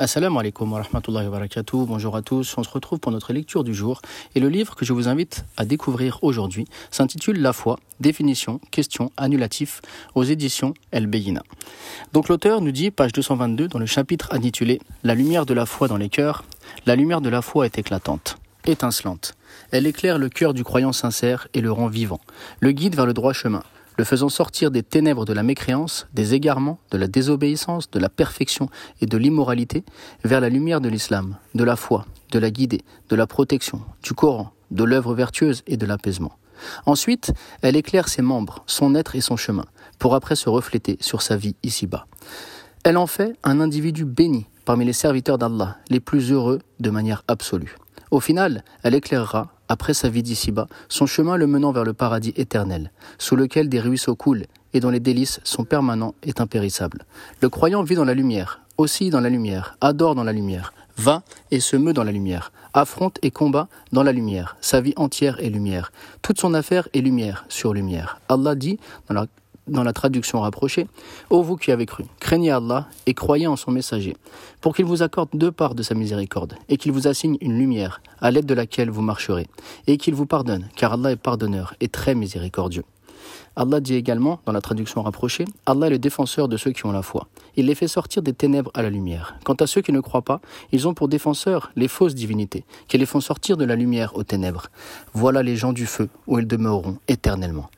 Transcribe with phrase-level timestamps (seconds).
[0.00, 1.84] Assalamu alaikum wa rahmatullahi wa barakatuh.
[1.84, 2.56] Bonjour à tous.
[2.56, 4.00] On se retrouve pour notre lecture du jour.
[4.36, 9.10] Et le livre que je vous invite à découvrir aujourd'hui s'intitule La foi, définition, question,
[9.16, 9.82] annulatif
[10.14, 11.42] aux éditions El Beyina.
[12.12, 15.88] Donc l'auteur nous dit, page 222, dans le chapitre intitulé La lumière de la foi
[15.88, 16.44] dans les cœurs,
[16.86, 19.34] la lumière de la foi est éclatante, étincelante.
[19.72, 22.20] Elle éclaire le cœur du croyant sincère et le rend vivant,
[22.60, 23.64] le guide vers le droit chemin
[23.98, 28.08] le faisant sortir des ténèbres de la mécréance, des égarements, de la désobéissance, de la
[28.08, 28.70] perfection
[29.00, 29.84] et de l'immoralité,
[30.24, 34.14] vers la lumière de l'islam, de la foi, de la guidée, de la protection, du
[34.14, 36.32] Coran, de l'œuvre vertueuse et de l'apaisement.
[36.86, 39.64] Ensuite, elle éclaire ses membres, son être et son chemin,
[39.98, 42.06] pour après se refléter sur sa vie ici-bas.
[42.84, 47.24] Elle en fait un individu béni parmi les serviteurs d'Allah, les plus heureux de manière
[47.26, 47.76] absolue.
[48.10, 52.32] Au final, elle éclairera, après sa vie d'ici-bas, son chemin le menant vers le paradis
[52.36, 57.04] éternel, sous lequel des ruisseaux coulent et dont les délices sont permanents et impérissables.
[57.40, 61.22] Le croyant vit dans la lumière, aussi dans la lumière, adore dans la lumière, va
[61.50, 64.56] et se meut dans la lumière, affronte et combat dans la lumière.
[64.60, 65.92] Sa vie entière est lumière.
[66.22, 68.20] Toute son affaire est lumière sur lumière.
[68.28, 69.26] Allah dit dans la
[69.68, 70.86] dans la traduction rapprochée,
[71.30, 74.16] Ô vous qui avez cru, craignez Allah et croyez en son messager,
[74.60, 78.00] pour qu'il vous accorde deux parts de sa miséricorde, et qu'il vous assigne une lumière,
[78.20, 79.46] à l'aide de laquelle vous marcherez,
[79.86, 82.84] et qu'il vous pardonne, car Allah est pardonneur et très miséricordieux.
[83.56, 86.92] Allah dit également, dans la traduction rapprochée, Allah est le défenseur de ceux qui ont
[86.92, 87.26] la foi.
[87.56, 89.36] Il les fait sortir des ténèbres à la lumière.
[89.44, 92.98] Quant à ceux qui ne croient pas, ils ont pour défenseurs les fausses divinités, qui
[92.98, 94.68] les font sortir de la lumière aux ténèbres.
[95.12, 97.68] Voilà les gens du feu, où ils demeureront éternellement.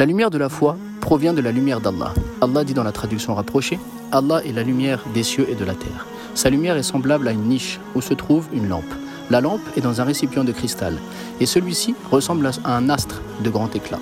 [0.00, 2.14] La lumière de la foi provient de la lumière d'Allah.
[2.40, 3.78] Allah dit dans la traduction rapprochée
[4.12, 6.06] Allah est la lumière des cieux et de la terre.
[6.34, 8.94] Sa lumière est semblable à une niche où se trouve une lampe.
[9.28, 10.96] La lampe est dans un récipient de cristal
[11.38, 13.98] et celui-ci ressemble à un astre de grand éclat.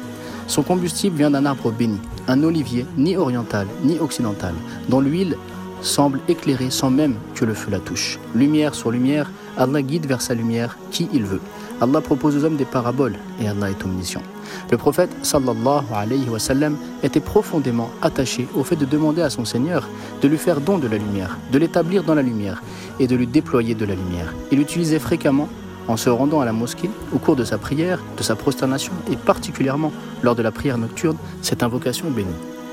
[0.47, 4.55] Son combustible vient d'un arbre béni, un olivier ni oriental ni occidental,
[4.89, 5.37] dont l'huile
[5.83, 8.21] semble éclairer sans même que le feu la touche.
[8.37, 11.41] Lumière sur lumière, Allah guide vers sa lumière qui il veut.
[11.81, 14.23] Allah propose aux hommes des paraboles et Allah est omniscient.
[14.71, 19.45] Le prophète sallallahu alayhi wa sallam était profondément attaché au fait de demander à son
[19.45, 19.89] Seigneur
[20.21, 22.63] de lui faire don de la lumière, de l'établir dans la lumière
[22.99, 24.35] et de lui déployer de la lumière.
[24.51, 25.49] Il utilisait fréquemment
[25.87, 29.17] en se rendant à la mosquée au cours de sa prière, de sa prosternation et
[29.17, 29.93] particulièrement
[30.23, 32.29] lors de la prière nocturne, cette invocation bénie.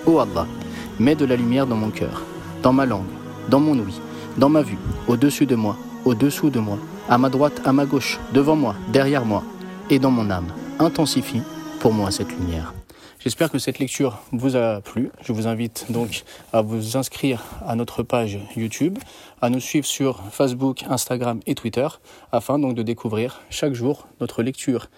[0.05, 0.47] Ô Allah,
[0.99, 2.23] mets de la lumière dans mon cœur,
[2.63, 3.05] dans ma langue,
[3.49, 4.01] dans mon ouïe,
[4.37, 4.77] dans ma vue,
[5.07, 6.77] au-dessus de moi, au-dessous de moi,
[7.09, 9.43] à ma droite, à ma gauche, devant moi, derrière moi
[9.89, 10.47] et dans mon âme.
[10.79, 11.41] Intensifie
[11.79, 12.73] pour moi cette lumière.
[13.19, 15.09] J'espère que cette lecture vous a plu.
[15.23, 16.23] Je vous invite donc
[16.53, 18.99] à vous inscrire à notre page YouTube,
[19.41, 21.87] à nous suivre sur Facebook, Instagram et Twitter,
[22.31, 24.89] afin donc de découvrir chaque jour notre lecture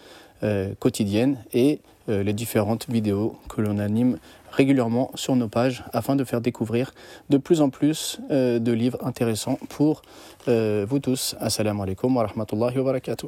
[0.43, 4.17] euh, quotidienne et les différentes vidéos que l'on anime
[4.51, 6.93] régulièrement sur nos pages afin de faire découvrir
[7.29, 10.01] de plus en plus euh, de livres intéressants pour
[10.47, 11.35] vous tous.
[11.39, 13.27] Assalamu alaikum wa rahmatullahi wa barakatuh.